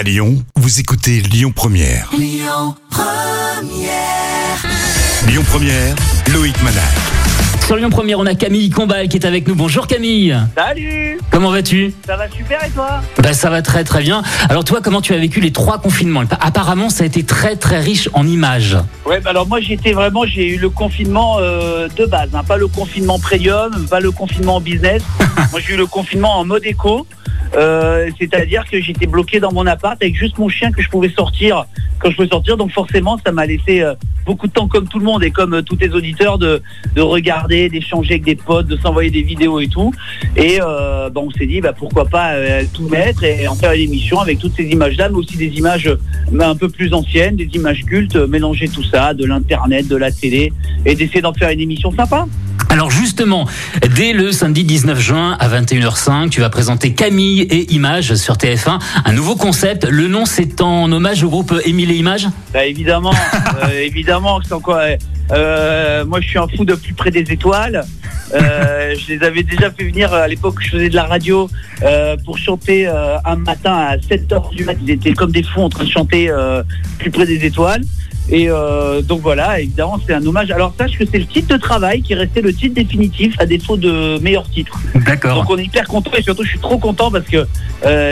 [0.00, 2.08] À Lyon, vous écoutez Lyon Première.
[2.16, 3.92] Lyon Première.
[5.28, 5.94] Lyon Première,
[6.32, 6.82] Loïc Manal.
[7.66, 9.54] Sur Lyon Première, on a Camille Combal qui est avec nous.
[9.54, 10.34] Bonjour Camille.
[10.56, 11.92] Salut Comment vas-tu?
[12.06, 13.02] Ça va super et toi?
[13.18, 14.22] Bah ça va très très bien.
[14.48, 16.24] Alors toi, comment tu as vécu les trois confinements?
[16.40, 18.78] Apparemment, ça a été très très riche en images.
[19.04, 22.56] Ouais, bah alors moi j'étais vraiment, j'ai eu le confinement euh, de base, hein, pas
[22.56, 25.02] le confinement premium, pas le confinement business.
[25.52, 27.06] moi j'ai eu le confinement en mode éco.
[27.56, 31.08] Euh, c'est-à-dire que j'étais bloqué dans mon appart avec juste mon chien que je pouvais
[31.08, 31.66] sortir
[31.98, 32.56] quand je pouvais sortir.
[32.56, 35.54] Donc forcément, ça m'a laissé euh, beaucoup de temps, comme tout le monde et comme
[35.54, 36.62] euh, tous les auditeurs, de,
[36.94, 39.92] de regarder, d'échanger avec des potes, de s'envoyer des vidéos et tout.
[40.36, 42.34] Et bah, on s'est dit, bah, pourquoi pas
[42.72, 45.90] tout mettre et en faire une émission avec toutes ces images-là, mais aussi des images
[46.38, 50.52] un peu plus anciennes, des images cultes, mélanger tout ça, de l'internet, de la télé,
[50.86, 52.26] et d'essayer d'en faire une émission sympa.
[52.70, 53.46] Alors justement,
[53.96, 58.78] dès le samedi 19 juin à 21h05, tu vas présenter Camille et Images sur TF1,
[59.04, 59.84] un nouveau concept.
[59.84, 62.28] Le nom c'est en hommage au groupe Émile et Images?
[62.54, 63.12] Bah, évidemment,
[63.64, 64.78] euh, évidemment, c'est encore.
[65.32, 67.84] euh, moi, je suis un fou de plus près des étoiles.
[68.34, 71.04] Euh, je les avais déjà fait venir euh, à l'époque où je faisais de la
[71.04, 71.48] radio
[71.82, 74.80] euh, pour chanter euh, un matin à 7h du matin.
[74.84, 76.30] Ils étaient comme des fous en train de chanter
[76.98, 77.82] plus près des étoiles.
[78.32, 78.48] Et
[79.02, 80.50] donc voilà, évidemment, c'est un hommage.
[80.50, 83.46] Alors sache que c'est le titre de travail qui est resté le titre définitif à
[83.46, 84.78] défaut de meilleur titre.
[84.94, 85.34] D'accord.
[85.34, 87.46] Donc on est hyper content et surtout je suis trop content parce que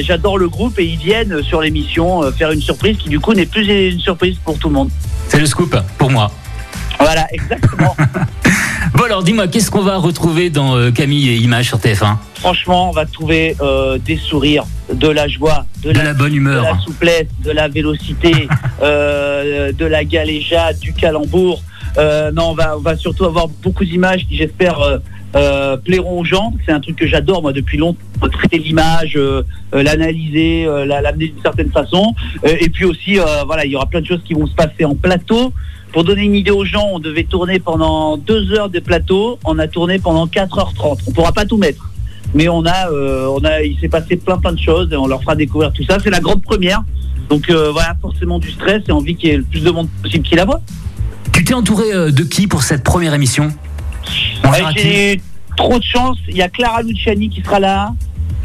[0.00, 3.46] j'adore le groupe et ils viennent sur l'émission faire une surprise qui du coup n'est
[3.46, 4.90] plus une surprise pour tout le monde.
[5.28, 6.30] C'est le scoop pour moi.
[6.98, 7.94] Voilà, exactement.
[9.06, 12.92] Alors dis-moi, qu'est-ce qu'on va retrouver dans euh, Camille et Images sur TF1 Franchement, on
[12.92, 16.64] va trouver euh, des sourires, de la joie, de, De la bonne de humeur.
[16.64, 18.48] la souplesse, de la vélocité,
[18.82, 21.62] euh, de la galéjade, du calembour.
[21.98, 24.98] Euh, non, on va, surtout avoir beaucoup d'images qui, j'espère, euh,
[25.34, 26.52] euh, plairont aux gens.
[26.64, 27.98] C'est un truc que j'adore, moi, depuis longtemps.
[28.32, 29.18] Traiter l'image,
[29.72, 32.14] l'analyser, la- l'amener d'une certaine façon.
[32.44, 34.94] Et puis aussi, voilà, il y aura plein de choses qui vont se passer en
[34.94, 35.52] plateau.
[35.92, 39.38] Pour donner une idée aux gens, on devait tourner pendant deux heures de plateau.
[39.44, 40.98] On a tourné pendant 4h30.
[41.06, 41.90] On pourra pas tout mettre.
[42.34, 45.72] Mais on a, il s'est passé plein plein de choses et on leur fera découvrir
[45.72, 45.98] tout ça.
[46.02, 46.82] C'est la grande première.
[47.30, 50.24] Donc voilà, forcément du stress et envie qu'il y ait le plus de monde possible
[50.26, 50.60] qui la voit.
[51.46, 53.52] T'es entouré euh, de qui pour cette première émission?
[54.04, 54.40] Qui.
[54.76, 55.20] J'ai
[55.56, 56.18] trop de chance.
[56.28, 57.94] Il y a Clara Luciani qui sera là.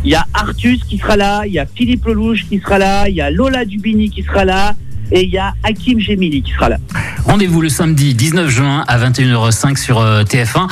[0.04, 1.42] Il y a Artus qui sera là.
[1.48, 3.10] Il y a Philippe Lelouch qui sera là.
[3.10, 4.76] Il y a Lola Dubini qui sera là.
[5.12, 6.78] Et il y a Hakim Gemili qui sera là.
[7.26, 10.72] Rendez-vous le samedi 19 juin à 21h05 sur euh, TF1.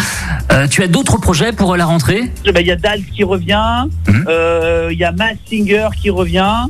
[0.51, 2.31] Euh, tu as d'autres projets pour euh, la rentrée?
[2.45, 3.85] Eh ben, Il y a Dals qui revient.
[4.07, 4.25] Mhm.
[4.29, 6.67] Euh, Il y a Mass Singer qui revient.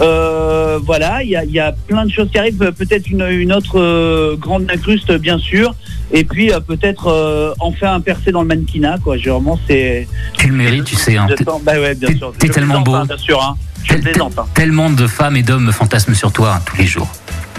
[0.00, 2.72] Euh, voilà, il y a, il y a plein de choses qui arrivent.
[2.72, 5.74] Peut-être une, une autre euh, grande incruste, bien sûr.
[6.12, 8.98] Et puis euh, peut-être enfin un percé dans le mannequinat.
[9.02, 9.16] Quoi.
[9.16, 10.06] Vraiment, c'est.
[10.34, 11.16] Tu le mérites, tu sais.
[11.16, 11.26] hein.
[11.36, 12.94] T'es- bah ouais, t'es- tellement beau.
[12.94, 13.42] hein, bien sûr.
[13.42, 13.56] Hein.
[13.84, 14.34] Je tel- plaisante.
[14.38, 14.46] hein.
[14.54, 17.08] Tellement de femmes et d'hommes fantasment sur toi hein, tous les jours.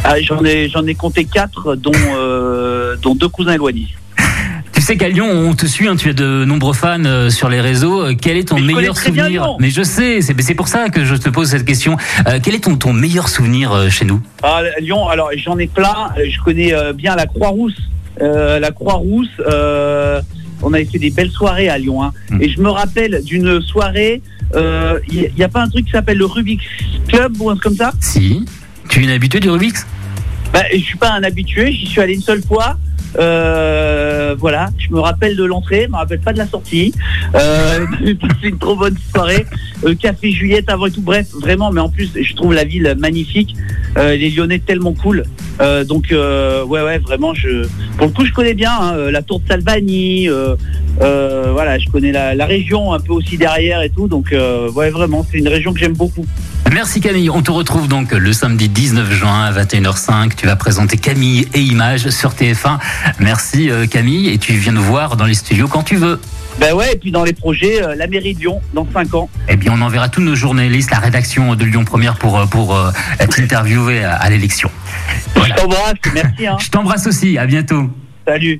[0.04, 1.92] Ah, j'en ai, j'en ai compté quatre, dont,
[3.02, 3.88] dont deux cousins éloignés.
[4.90, 7.48] Tu sais qu'à Lyon, on te suit, hein, tu as de nombreux fans euh, sur
[7.48, 8.06] les réseaux.
[8.06, 9.56] Euh, Quel est ton Mais meilleur souvenir.
[9.60, 11.96] Mais je sais, c'est pour ça que je te pose cette question.
[12.28, 14.20] Euh, quel est ton, ton meilleur souvenir chez nous?
[14.42, 16.10] Ah, Lyon, alors j'en ai plein.
[16.18, 17.78] Je connais bien la Croix-Rousse.
[18.24, 20.22] Euh, la Croix-Rousse, euh,
[20.64, 22.02] on avait fait des belles soirées à Lyon.
[22.02, 22.12] hein.
[22.32, 22.42] Mm.
[22.42, 24.24] Et je me rappelle d'une soirée,
[24.56, 26.66] il n'y a, pas un truc qui s'appelle le Rubik's
[27.08, 27.92] Club ou un truc comme ça?
[28.00, 28.44] Si.
[28.90, 29.86] Tu es une habituée du Rubik's?
[30.54, 32.78] Bah, Je suis pas un habitué, j'y suis allé une seule fois.
[33.18, 36.94] Euh, voilà, je me rappelle de l'entrée, je me rappelle pas de la sortie.
[37.36, 37.86] Euh,
[38.42, 39.46] c'est une trop bonne soirée.
[39.86, 41.02] Euh, Café Juliette avant et tout.
[41.02, 43.56] Bref, vraiment, mais en plus, je trouve la ville magnifique.
[43.98, 45.24] Euh, les Lyonnais tellement cool.
[45.88, 47.68] Donc, ouais, ouais, vraiment, je,
[47.98, 50.30] pour le coup, je connais bien hein, la tour de Salvani.
[51.02, 54.08] Euh, voilà, je connais la, la région un peu aussi derrière et tout.
[54.08, 56.26] Donc, euh, ouais, vraiment, c'est une région que j'aime beaucoup.
[56.72, 57.30] Merci Camille.
[57.30, 60.36] On te retrouve donc le samedi 19 juin à 21h05.
[60.36, 62.78] Tu vas présenter Camille et Images sur TF1.
[63.20, 66.20] Merci euh, Camille et tu viens nous voir dans les studios quand tu veux.
[66.60, 69.30] Ben ouais, et puis dans les projets, euh, la mairie de Lyon dans 5 ans.
[69.48, 72.92] Eh bien, on enverra tous nos journalistes, la rédaction de Lyon Première pour, pour euh,
[73.20, 74.70] être interviewés à, à l'élection.
[75.36, 76.48] Je t'embrasse, merci.
[76.48, 76.58] Hein.
[76.62, 77.38] Je t'embrasse aussi.
[77.38, 77.90] À bientôt.
[78.28, 78.60] Salut.